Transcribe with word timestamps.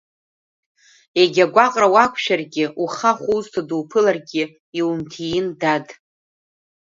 Егьа 1.21 1.45
гәаҟра 1.53 1.87
уақәшәаргьы, 1.93 2.65
ухахә 2.83 3.25
узҭо 3.35 3.61
дуԥыларгьы 3.67 4.43
иумҭиин, 4.79 5.47
дад. 5.59 5.87